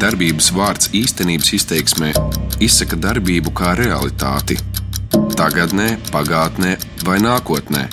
[0.00, 2.10] darbības vārds īstenības izteiksmē
[2.64, 4.56] izsaka darbību kā realitāti-
[5.40, 7.86] tagadnē, pagātnē vai nākotnē,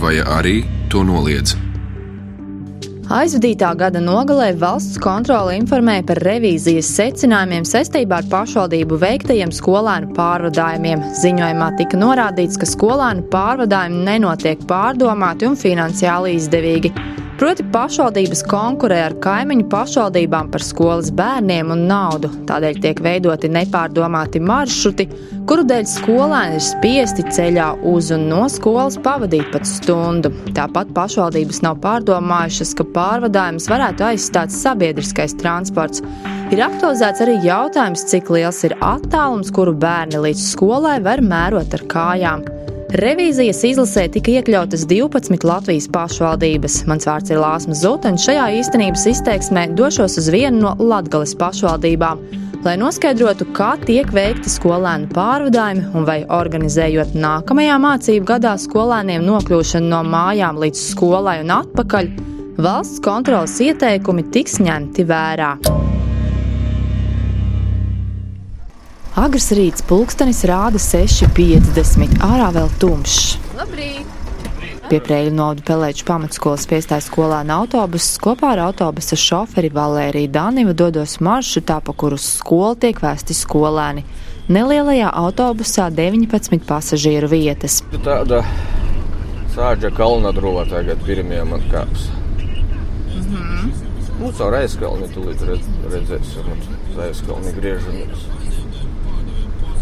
[0.00, 1.56] vai arī to noliedz.
[3.08, 11.06] Aizvadītā gada nogalē valsts kontrole informēja par revīzijas secinājumiem saistībā ar pašvaldību veiktajiem skolēnu pārvadājumiem.
[11.16, 16.92] Ziņojumā tika norādīts, ka skolēnu pārvadājumi nenotiek pārdomāti un finansiāli izdevīgi.
[17.38, 22.32] Proti, pašvaldības konkurē ar kaimiņu pašvaldībām par skolas bērniem un naudu.
[22.48, 25.06] Tādēļ tiek veidoti nepārdomāti maršruti,
[25.46, 30.34] kuru dēļ skolēni ir spiesti ceļā uz un no skolas pavadīt pat stundu.
[30.58, 36.02] Tāpat pašvaldības nav pārdomājušas, ka pārvadājumus varētu aizstāt sabiedriskais transports.
[36.50, 41.90] Ir aktualizēts arī jautājums, cik liels ir attālums, kuru bērni līdz skolai var mērot ar
[41.94, 42.48] kājām.
[42.88, 46.78] Revīzijas izlasē tika iekļautas 12 Latvijas pašvaldības.
[46.88, 48.24] Mans vārds ir Lāsmas Zutens.
[48.24, 52.22] Šajā īstenības izteiksmē došos uz vienu no Latgales pašvaldībām,
[52.64, 59.92] lai noskaidrotu, kā tiek veikti skolēnu pārvadājumi un vai organizējot nākamajā mācību gadā skolēniem nokļūšanu
[59.92, 62.08] no mājām līdz skolai un atpakaļ,
[62.56, 65.52] valsts kontrolas ieteikumi tiks ņemti vērā.
[69.18, 72.20] Agrs rīts pulkstenis rāda 6,50.
[72.22, 73.32] Ārā vēl tumšs.
[73.58, 74.06] Labrīt!
[74.88, 81.16] Pie Prēļu novada Pelēču pamatskolas piestājas skolēna autobuss kopā ar autobusa šoferi Valēriju Danivu dodos
[81.18, 84.06] maršrutā, pa kuru uz skolu tiek vēsti skolēni.
[84.54, 87.82] Nelielajā autobusā 19 pasažieru vietas.
[88.06, 88.44] Tāda
[89.56, 92.06] sāģa kalna drūva tagad pirmie man kāps.
[93.18, 93.34] Mhm.
[93.34, 93.86] Mm
[94.18, 98.24] nu, caur aizkalni tu līdz redz, redzēsim, un aizkalni griežamies.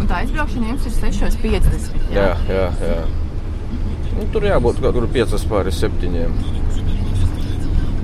[0.01, 1.97] Un tā aizbraukšana jums ir 6,50.
[2.15, 2.99] Jā, jā, jā.
[4.17, 6.27] Nu, tur jābūt kaut kur 5 pāri 7.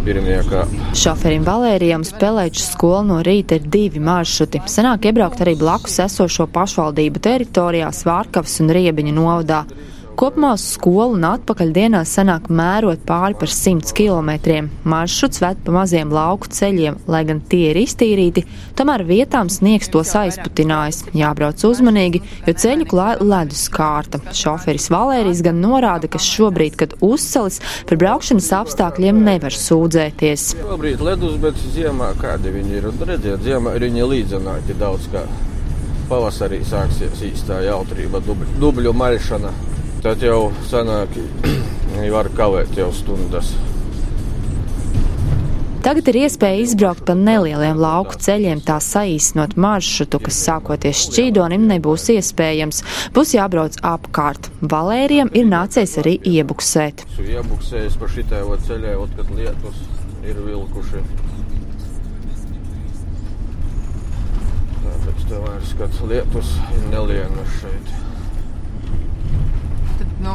[0.03, 0.65] Pirmie kā.
[0.99, 4.65] Šoferim Valērijam spēlēču skola no rīta ir divi maršruti.
[4.67, 9.61] Senāk iebraukt arī blakus esošo pašvaldību teritorijā Svārkavas un Riebiņa novadā.
[10.23, 14.61] Kopumā uz skolu un atpakaļ dienā sanāk mērot pāri par 100 km.
[14.87, 18.45] Maršruts ved pa maziem lauku ceļiem, lai gan tie ir iztīrīti,
[18.79, 21.01] tomēr vietām sniegs tos aizputinājis.
[21.19, 24.21] Jābrauc uzmanīgi, jo ceļu klāja ledus kārta.
[24.31, 27.59] Šoferis Valērijas gan norāda, ka šobrīd, kad uzcelis,
[27.91, 30.47] par braukšanas apstākļiem nevar sūdzēties.
[30.63, 32.89] Šobrīd ledus, bet ziemā kādi viņi ir.
[33.11, 35.27] Redziet, ziemā ir viņi līdzināti daudz kā.
[36.07, 39.55] Pavasarī sāksies īstā jautrība, dubļu, dubļu maļšana.
[40.03, 41.15] Tad jau sanāk,
[42.17, 43.53] var kavēt jau stundas.
[45.83, 52.09] Tagad ir iespēja izbraukt pa nelieliem lauku ceļiem, tā saīsinot maršrutu, kas sākoties šķīdonim nebūs
[52.17, 52.83] iespējams.
[53.15, 54.51] Būs jābrauc apkārt.
[54.75, 57.03] Valērijam ir nācies arī iebuksēt.
[57.23, 59.83] Iebuksējis pa šitai ceļai, ot, kad lietus
[60.27, 61.03] ir vilkuši.
[64.83, 67.95] Tāpēc tev vairs, kad lietus ir nelienas šeit.
[70.03, 70.33] Tad, nu,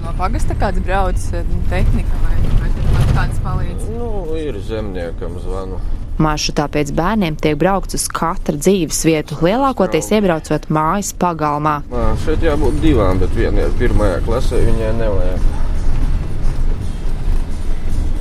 [0.00, 1.24] no pagasta kāds brauc,
[1.68, 2.70] tehnika vai, vai
[3.10, 3.88] kāds palīdz?
[3.92, 4.06] Nu,
[4.40, 5.76] ir zemniekam zvanu.
[6.24, 11.74] Maršrutā pēc bērniem tiek braukts uz katru dzīves vietu, lielākoties iebraucot mājas pagalmā.
[11.92, 15.40] Mā, šeit jābūt divām, bet viena ir pirmajā klasē, viņai nevajag.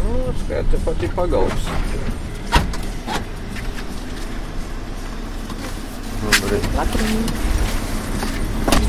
[0.03, 1.71] Nu, skaita pati pagalms.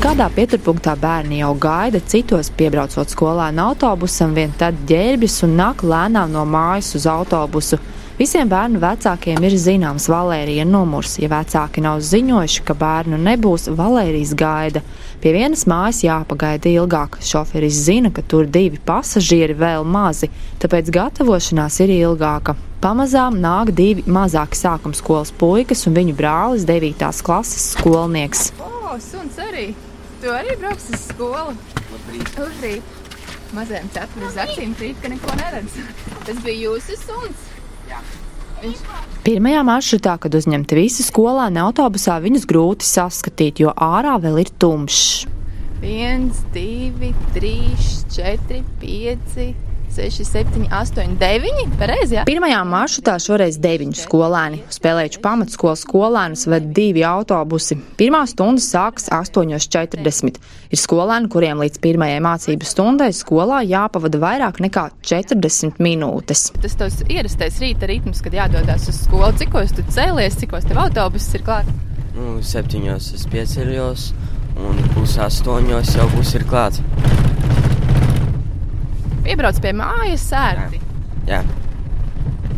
[0.01, 6.31] Kādā pieturpunktā bērni jau gaida, citos piebraucot skolēnu autobusam, vien tad ģērbjas un nāk lēnām
[6.33, 7.77] no mājas uz autobusu.
[8.17, 11.19] Visiem bērnu vecākiem ir zināms Valērija numurs.
[11.21, 14.81] Ja vecāki nav ziņojuši, ka bērnu nebūs, Valērijas gaida.
[15.21, 17.19] Pie vienas mājas jāpagaida ilgāk.
[17.21, 20.31] Šoferis zina, ka tur divi pasažieri vēl mazi,
[20.65, 22.57] tāpēc gatavošanās ir ilgāka.
[22.81, 27.05] Pamazām nāk divi mazāki sākuma skolas puikas un viņu brālis, 9.
[27.21, 28.49] klases skolnieks.
[28.65, 29.69] O, suns arī!
[30.21, 31.55] Tu arī brauks uz skolu?
[31.91, 32.35] Labrīt!
[32.37, 32.97] Labrīt.
[33.57, 35.79] Mazajam cepuri uz acīm krīt, ka neko neredz.
[36.27, 37.47] Tas bija jūsu suns?
[38.61, 38.83] Viņš
[39.25, 45.27] Pirmajā maršrutā, kad uzņemti visi skolēni autobusā, viņus grūti saskatīt, jo ārā vēl ir tumšs.
[45.81, 49.47] viens, divi, trīs, četri, pieci,
[49.91, 51.65] seši, septiņi, astoņi, deviņi.
[51.79, 52.23] Pareizi, jā?
[52.27, 54.61] Pirmajā maršrutā šoreiz deviņi skolēni.
[54.71, 57.77] Spēlējuši pamatskolas skolēnus ved divi autobusi.
[57.99, 60.39] Pirmā stunda sākas 8.40.
[60.71, 66.47] Ir skolēni, kuriem līdz pirmajai mācību stundai skolā jāpavada vairāk nekā 40 minūtes.
[66.61, 69.33] Tas tavs ierastais rīta ritms, kad jādodas uz skolu.
[69.41, 71.75] Cikos tu cēlies, cikos tev autobuss ir klāts?
[72.15, 74.07] Nu, septiņos es pieceļos,
[74.61, 76.83] un pus astoņos jau būs ir klāts.
[79.31, 80.81] Piebrauc pie mājas sērti.
[81.29, 81.39] Jā,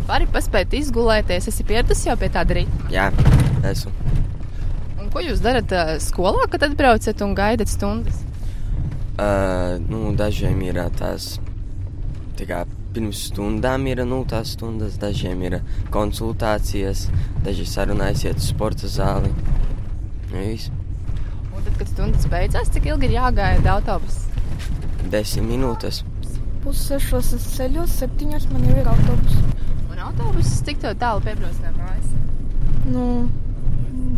[0.08, 2.88] Vari paspēt izgulēties, esi pieradusi jau pie tāda rīta.
[2.92, 3.06] Jā,
[3.70, 3.92] esmu.
[5.00, 5.70] Un ko jūs darat
[6.02, 8.18] skolā, kad atbraucat un gaidat stundas?
[9.14, 11.36] Uh, nu, dažiem ir tās
[12.34, 15.60] tā kā pirms stundām ir nu, tās stundas, dažiem ir
[15.94, 17.06] konsultācijas,
[17.46, 19.30] daži sarunājas iet uz sporta zāli.
[20.32, 20.72] Nu, viss.
[21.48, 24.26] Un tad, kad stundas beidzās, cik ilgi ir jāgaida autobus?
[25.08, 26.02] Desmit minūtes.
[26.64, 29.34] Pussešos es ceļos, septiņos man jau ir autobus.
[29.92, 32.06] Un autobuss cik to tālu piebrauc no mājas?
[32.88, 33.04] Nu,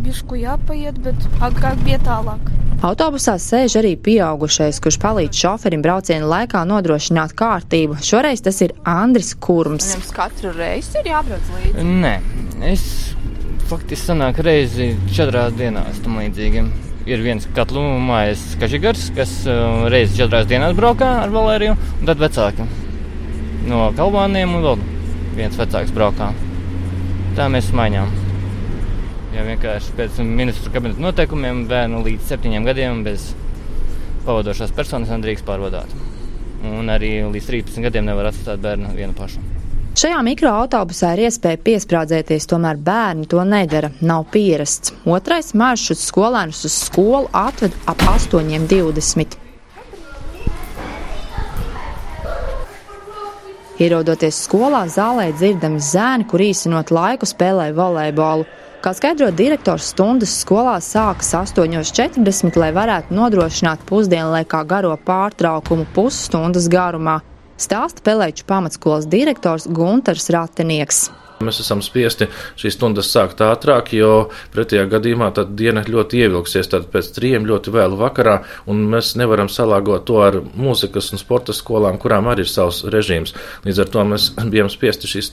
[0.05, 2.53] bišku jāpaiet, bet agrāk bija tālāk.
[2.87, 7.99] Autobusā sēž arī pieaugušais, kurš palīdz šoferim brauciena laikā nodrošināt kārtību.
[8.05, 9.91] Šoreiz tas ir Andris Kurms.
[9.97, 11.87] Jums katru reizi ir jābrauc līdzi.
[12.05, 12.13] Nē,
[12.71, 12.83] es
[13.67, 16.67] faktiski sanāku reizi četrās dienās tam līdzīgi.
[17.07, 22.19] Ir viens katlu mājas kažigars, kas uh, reizi četrās dienās braukā ar Valēriju, un tad
[22.19, 22.67] vecāki
[23.67, 24.85] no Kalvāniem un vēl
[25.37, 26.31] viens vecāks braukā.
[27.37, 28.13] Tā mēs maiņām.
[29.35, 33.29] Ja vienkārši pēc ministru kabineta noteikumiem bērnu līdz septiņiem gadiem bez
[34.25, 35.93] pavadošās personas nedrīkst pārvadāt.
[36.67, 39.43] Un arī līdz 13 gadiem nevar atstāt bērnu vienu pašu.
[39.97, 43.87] Šajā mikroautobusā ir iespēja piesprādzēties, tomēr bērni to nedara.
[44.05, 44.91] Nav pierasts.
[45.09, 49.39] Otrais maršruts skolēnus uz skolu atved ap 8.20.
[53.81, 58.45] Ierodoties skolā, zālē dzirdami zēni, kur īstenot laiku spēlē volejbolu.
[58.85, 67.17] Kā skaidro direktors, stundas skolā sākas 8.40, lai varētu nodrošināt pusdienlaikā garo pārtraukumu pusstundas garumā.
[67.57, 71.07] Stāsta Pelēču pamatskolas direktors Gunters Ratinieks.
[71.37, 72.25] Mēs esam spiesti
[72.57, 76.69] šīs stundas sākt ātrāk, jo pretējā gadījumā diena ļoti ievilksies.
[76.71, 81.53] Tad pēc trījiem ļoti vēlu vakarā, un mēs nevaram salāgot to ar mūzikas un sporta
[81.53, 83.35] skolām, kurām arī ir savs režīms.
[83.67, 85.29] Līdz ar to mēs bijām spiesti šīs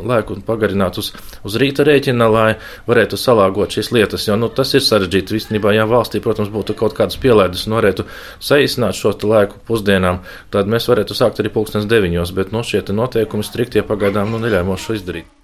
[0.00, 1.12] laiku pagarināt uz,
[1.44, 2.48] uz rīta rēķina, lai
[2.88, 5.36] varētu salāgot šīs lietas, jo nu, tas ir sarežģīti.
[5.36, 8.08] Visnībā, ja valstī, protams, būtu kaut kādas pielaides un varētu
[8.40, 13.44] saīsināt šo laiku pusdienām, tad mēs varētu sākt arī pulkstens deviņos, bet nu, šie noteikumi
[13.46, 15.41] striktie pagaidām nu, neļauj mums šo izdarīt.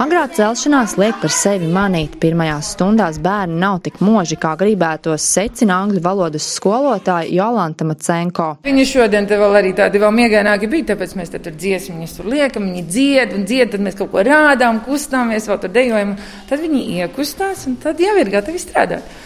[0.00, 2.14] Agrā celšanās liek par sevi manīt.
[2.22, 8.46] Pirmajās stundās bērni nav tik moži, kā gribētos, secina angļu valodas skolotāja Jolanta Macenko.
[8.64, 12.70] Viņi šodien te vēl arī tādi vēl miegaināki bija, tāpēc mēs tur dziesmiņas tur liekam,
[12.70, 16.16] viņi dzied un dzied, tad mēs kaut ko rādām, kustāmies, vēl tur dejojam.
[16.48, 19.20] Tad viņi iekustās un tad jau ir gatavi strādāt.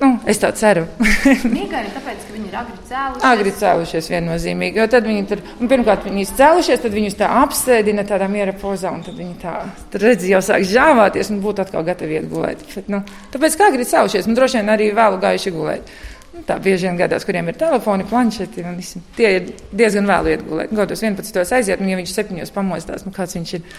[0.00, 0.88] Nu, es tā ceru.
[1.54, 3.26] Mīgāri, tāpēc, ka viņi ir agri cēlušies.
[3.28, 4.80] Agri cēlušies viennozīmīgi.
[4.80, 8.56] Jo tad viņi tur, un pirmkārt, viņi ir cēlušies, tad viņus tā apsēdina tādā miera
[8.58, 9.54] pozā, un tad viņi tā,
[9.92, 12.66] tad redz, jau sāk žāvāties un būtu atkal gatavi iet gulēt.
[12.74, 13.04] Bet, nu,
[13.36, 15.94] tāpēc, kā agri cēlušies, un droši vien arī vēlu gājuši gulēt.
[16.34, 20.42] Nu, tā bieži vien gadās, kuriem ir telefoni, planšeti, visi, tie ir diezgan vēlu iet
[20.48, 20.74] gulēt.
[20.74, 21.38] Godos 11.
[21.54, 22.42] aiziet, un ja viņš 7.
[22.56, 23.70] pamostās, nu kāds viņš ir,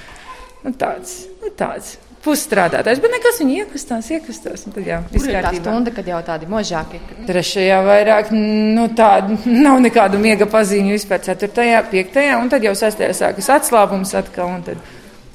[0.64, 4.66] nu tāds, nu tāds pusstrādātājs, bet nekas viņa iekustās, iekustās.
[4.74, 7.02] Tad jau ir tā stunda, kad jau tādi možāki.
[7.30, 11.24] Trešajā vairāk, nu tāda nav nekādu miega paziņu vispār.
[11.26, 14.58] Ceturtajā, piektajā, un tad jau sestajā sākas atslābums atkal.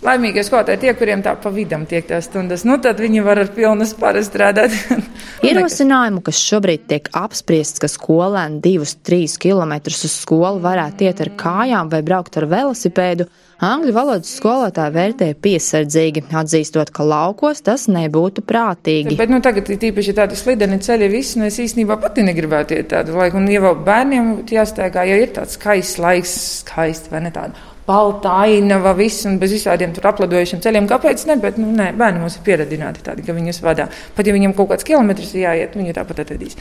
[0.01, 3.51] Laimīgie skolotāji, tie, kuriem tā pa vidam tiek tās stundas, nu tad viņi var ar
[3.53, 4.73] pilnu spāru strādāt.
[5.45, 11.31] Ierosinājumu, kas šobrīd tiek apspriests, ka skolēni divus, trīs kilometrus uz skolu varētu iet ar
[11.43, 13.27] kājām vai braukt ar velosipēdu,
[13.61, 19.19] angļu valodas skolotāji vērtē piesardzīgi, atzīstot, ka laukos tas nebūtu prātīgi.
[19.21, 22.89] Bet nu, tagad ir tīpaši tādi slideni ceļi, visi, un es īstenībā pati negribētu iet
[22.95, 27.70] tādu laiku, un jau bērniem jāsteigā, ja ir tāds skaists laiks, skaists vai ne tāds
[27.91, 30.89] balta ainava, viss un bez visādiem tur apladojušiem ceļiem.
[30.91, 31.37] Kāpēc ne?
[31.43, 33.91] Bet, nu, nē, bērni mums ir pieradināti tādi, ka viņus vadā.
[34.17, 36.59] Pat ja viņiem kaut kāds kilometrs jāiet, viņi tāpat atradīs.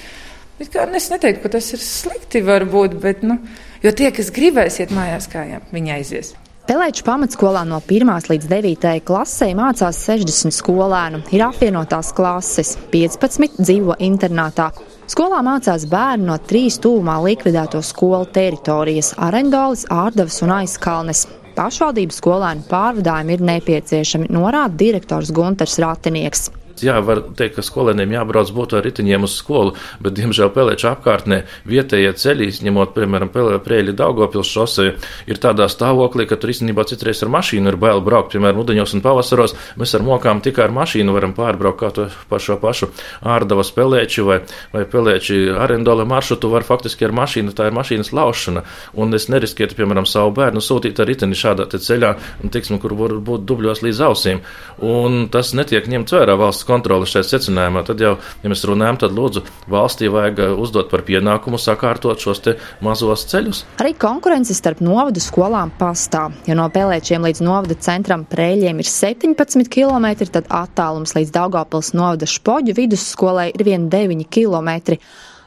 [0.60, 3.40] Bet kā, es neteiktu, ka tas ir slikti, varbūt, bet, nu,
[3.86, 6.36] jo tie, kas gribēs iet mājās kājām, viņi aizies.
[6.70, 11.24] Pelēču pamatskolā no 1 līdz 9 klasē mācās 60 skolēnu.
[11.34, 14.68] Ir apvienotās klases, 15 dzīvo internātā.
[15.10, 21.24] Skolā mācās bērni no trīs tūmā likvidēto skolu teritorijas- Arendolis, Ārdavas un Aizkalnes.
[21.56, 26.52] Pašvaldības skolēnu pārvadājumi ir nepieciešami, norāda direktors Gunters Ratinieks
[26.86, 31.44] jā, var teikt, ka skolēniem jābrauc būtu ar riteņiem uz skolu, bet, diemžēl, Pelēča apkārtnē
[31.70, 34.94] vietējie ceļi, ņemot, piemēram, Prēļa Daugopils šosei,
[35.30, 39.04] ir tādā stāvoklī, ka tur īstenībā citreiz ar mašīnu ir bail braukt, piemēram, udeņos un
[39.06, 39.56] pavasaros.
[39.80, 42.90] Mēs ar mokām tikai ar mašīnu varam pārbraukt kā to par šo pašu
[43.24, 44.40] ārdavas pelēči vai,
[44.74, 48.66] vai pelēči arendola maršrutu var faktiski ar mašīnu, tā ir mašīnas laušana.
[49.00, 52.16] Un es neriskētu, piemēram, savu bērnu sūtīt ar riteni šādā ceļā,
[52.52, 54.44] tiksim, kur var būt dubļos līdz ausīm.
[54.86, 59.16] Un tas netiek ņemts vērā valsts kontrole šeit secinājumā, tad jau, ja mēs runājam, tad
[59.18, 62.44] lūdzu valstī vajag uzdot par pienākumu sakārtot šos
[62.86, 63.64] mazos ceļus.
[63.82, 66.38] Arī konkurence starp novadu skolām pastāv.
[66.48, 72.30] Ja no Pelēčiem līdz novada centram Prēļiem ir 17 km, tad attālums līdz Daugavpils novada
[72.30, 75.00] Špoģu vidusskolai ir vien 9 km.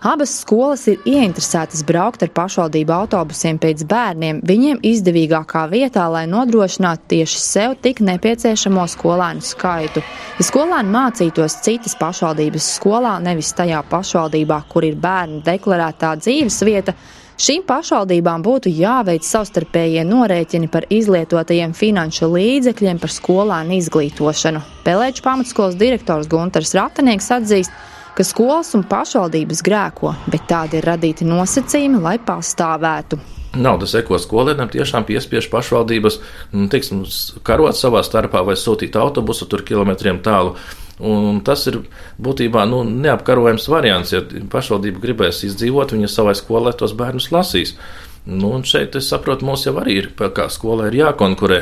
[0.03, 7.07] Abas skolas ir ieinteresētas braukt ar pašvaldību autobusiem pēc bērniem viņiem izdevīgākā vietā, lai nodrošinātu
[7.13, 10.03] tieši sev tik nepieciešamo skolēnu skaitu.
[10.41, 16.99] Ja skolēni mācītos citas pašvaldības skolā, nevis tajā pašvaldībā, kur ir bērnu deklarētā dzīves vieta,
[17.43, 24.61] Šīm pašvaldībām būtu jāveic savstarpējie norēķini par izlietotajiem finanšu līdzekļiem par skolēnu izglītošanu.
[24.85, 27.73] Pelēču pamatskolas direktors Gunters Ratanieks atzīst,
[28.17, 33.19] ka skolas un pašvaldības grēko, bet tādi ir radīti nosacījumi, lai pastāvētu.
[33.53, 36.19] Naudas eko skolēniem tiešām piespiež pašvaldības
[36.55, 37.03] nu, teiksim,
[37.45, 40.55] karot savā starpā vai sūtīt autobusu tur kilometriem tālu.
[41.03, 41.81] Un tas ir
[42.23, 44.13] būtībā nu, neapkarojams variants.
[44.15, 47.75] Ja pašvaldība gribēs izdzīvot, viņa savai skolai tos bērnus lasīs.
[48.23, 51.57] Nu, un šeit es saprotu, mums jau arī ir, kā skolai ir jākonkurē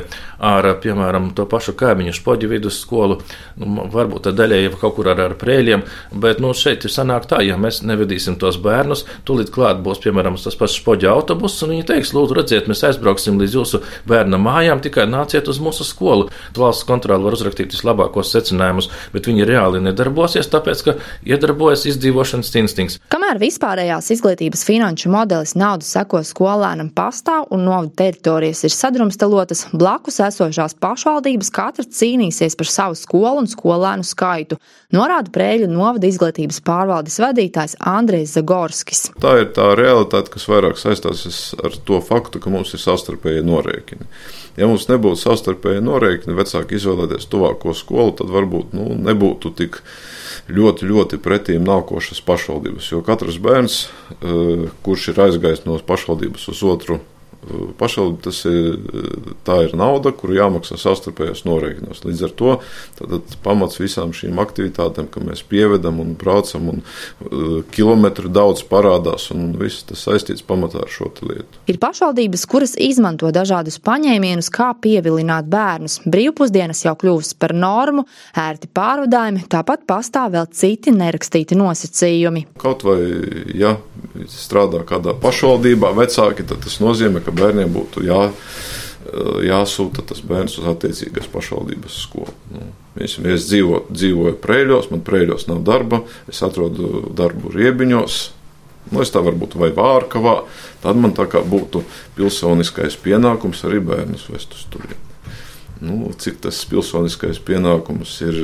[0.45, 3.17] ar, piemēram, to pašu kaimiņu spoģu vidusskolu,
[3.63, 5.87] nu, varbūt daļai jau kaut kur ar, ar prēļiem,
[6.21, 10.37] bet, nu, šeit ir sanāk tā, ja mēs nevedīsim tos bērnus, tūlīt klāt būs, piemēram,
[10.37, 14.85] tas pats spoģu autobus, un viņi teiks, lūdzu, redziet, mēs aizbrauksim līdz jūsu bērna mājām,
[14.85, 16.29] tikai nāciet uz mūsu skolu.
[16.61, 23.01] Valsts kontrole var uzrakstīt vislabākos secinājumus, bet viņi reāli nedarbosies, tāpēc, ka iedarbojas izdzīvošanas instinkts.
[23.13, 29.69] Kamēr vispārējās izglītības finanšu modelis naudu seko skolu, skolēnam pastāv un novada teritorijas ir sadrumstalotas,
[29.73, 34.59] blakus esošās pašvaldības katra cīnīsies par savu skolu un skolēnu skaitu,
[34.93, 39.05] norāda Prēļu novada izglītības pārvaldes vadītājs Andrejs Zagorskis.
[39.23, 44.11] Tā ir tā realitāte, kas vairāk saistās ar to faktu, ka mums ir savstarpēji norēķini.
[44.59, 49.79] Ja mums nebūtu savstarpēji norēķini, vecāki izvēlēties tuvāko skolu, tad varbūt nu, nebūtu tik
[50.49, 52.91] ļoti, ļoti pretīm nākošas pašvaldības.
[52.93, 53.81] Jo katrs bērns,
[54.21, 57.01] eh, kurš ir aizgājis no pašvaldības uz otru
[57.81, 58.77] pašvaldība tas ir,
[59.47, 62.03] tā ir nauda, kuru jāmaksā savstarpējos norēķinos.
[62.05, 62.57] Līdz ar to
[63.45, 69.55] pamats visām šīm aktivitātēm, ka mēs pievedam un braucam, un uh, kilometru daudz parādās, un
[69.61, 71.63] viss tas saistīts pamatā ar šo lietu.
[71.71, 76.01] Ir pašvaldības, kuras izmanto dažādus paņēmienus, kā pievilināt bērnus.
[76.11, 78.07] Brīvpusdienas jau kļuvusi par normu,
[78.39, 82.47] ērti pārvadājumi, tāpat pastāv vēl citi nerakstīti nosacījumi.
[82.61, 83.01] Kaut vai,
[83.57, 83.77] ja
[84.31, 88.23] strādā kādā pašvaldībā vecāki, tad tas nozīmē, ka bērniem būtu jā,
[89.47, 92.35] jāsūta tas bērns uz attiecīgās pašvaldības skolu.
[92.53, 92.67] Nu,
[93.07, 98.21] es dzīvo, dzīvoju Prēļos, man Prēļos nav darba, es atrodu darbu Riebiņos.
[98.91, 100.41] Nu, es tā varbūt vai Vārkavā,
[100.83, 101.85] tad man tā kā būtu
[102.17, 105.07] pilsoniskais pienākums arī bērnus vest uz turieni.
[105.81, 108.37] Nu, cik tas pilsoniskais pienākums ir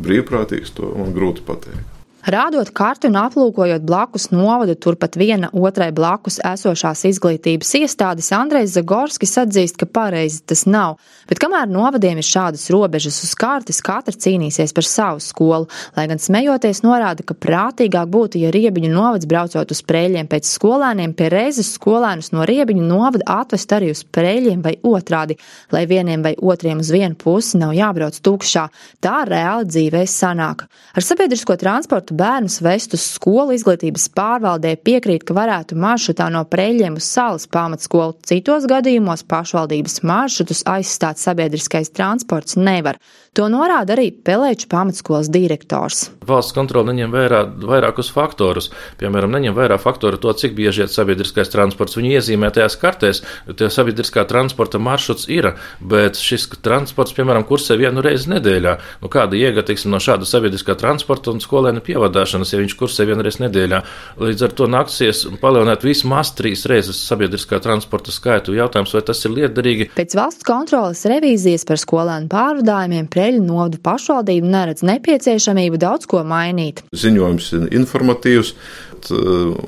[0.00, 1.97] brīvprātīgs, to man grūti pateikt.
[2.26, 9.36] Rādot karti un aplūkojot blakus novadu, turpat viena otrai blakus esošās izglītības iestādes, Andrejs Zagorskis
[9.38, 10.96] atzīst, ka pareizi tas nav.
[11.30, 16.18] Bet kamēr novadiem ir šādas robežas uz kartes, katra cīnīsies par savu skolu, lai gan
[16.18, 21.70] smejoties norāda, ka prātīgāk būtu, ja riebiņu novads braucot uz prēļiem pēc skolēniem, pie reizes
[21.78, 25.38] skolēnus no riebiņu novada atvest arī uz prēļiem vai otrādi,
[25.70, 28.66] lai vieniem vai otriem uz vienu pusi nav jābrauc tukšā.
[29.00, 30.66] Tā reāli dzīvē sanāk.
[30.98, 36.96] Ar sabiedrisko transportu bērnus vest uz skolu izglītības pārvaldē piekrīt, ka varētu maršrutā no preļiem
[37.00, 38.16] uz salas pamatskolu.
[38.28, 43.00] Citos gadījumos pašvaldības maršrutus aizstāt sabiedriskais transports nevar.
[43.38, 46.08] To norāda arī Pelēču pamatskolas direktors.
[46.26, 48.66] Valsts kontrole neņem vērā vairākus faktorus.
[48.98, 51.94] Piemēram, neņem vērā faktoru to, cik bieži iet sabiedriskais transports.
[51.94, 53.20] Viņi iezīmē tajās kartēs,
[53.54, 58.74] tie sabiedriskā transporta maršruts ir, bet šis transports, piemēram, kursē vienu reizi nedēļā.
[59.04, 63.22] Nu, kāda iega, teiksim, no šāda sabiedriskā transporta un skolēna pievadāšanas, ja viņš kursē vienu
[63.22, 63.80] reizi nedēļā?
[64.18, 68.58] Līdz ar to nāksies palielināt vismaz trīs reizes sabiedriskā transporta skaitu.
[68.58, 69.88] Jautājums, vai tas ir liederīgi?
[69.94, 76.80] Pēc valsts kontrolas revīzijas par skolēnu pārvadājumiem Preļu novada pašvaldība neredz nepieciešamību daudz ko mainīt.
[76.96, 78.54] Ziņojums ir informatīvs.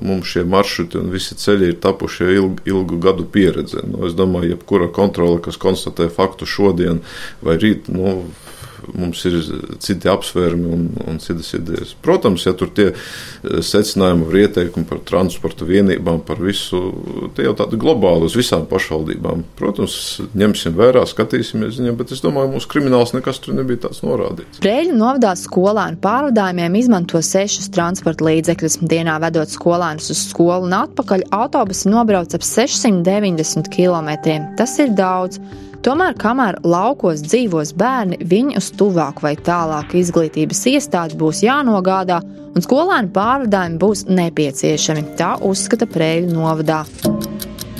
[0.00, 3.84] Mums šie maršruti un visi ceļi ir tapuši ilgu, ilgu gadu pieredze.
[3.84, 7.02] Nu, es domāju, jebkura kontrole, kas konstatē faktu šodien
[7.44, 8.22] vai rīt, nu,
[8.96, 9.38] mums ir
[9.82, 11.92] citi apsvērumi un, un citas idejas.
[12.02, 16.80] Protams, ja tur tie eh, secinājumi vai ieteikumi par transporta vienībām, par visu,
[17.36, 19.44] tie jau tādi globāli uz visām pašvaldībām.
[19.58, 19.96] Protams,
[20.38, 24.62] ņemsim vērā, skatīsimies viņiem, bet es domāju, mūsu krimināls nekas tur nebija tāds norādīts.
[24.64, 28.80] Brēļu novadā skolēnu pārvadājumiem izmanto sešus transporta līdzekļus.
[28.90, 34.14] Dienā vedot skolēnus uz skolu un atpakaļ, autobusi nobrauc ap 690 km.
[34.58, 35.40] Tas ir daudz.
[35.80, 42.18] Tomēr, kamēr laukos dzīvos bērni, viņi uz tuvāku vai tālāku izglītības iestādi būs jānogādā,
[42.52, 45.06] un skolēnu pārvadājumi būs nepieciešami.
[45.16, 46.82] Tā uzskata Prēļu novadā.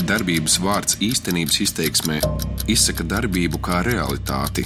[0.09, 2.23] Darbības vārds īstenības izteiksmē
[2.73, 4.65] izsaka darbību kā realitāti.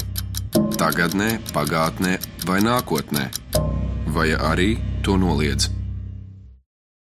[0.79, 3.27] Tagatnē, pagātnē vai nākotnē,
[4.15, 5.73] vai arī to noliedz.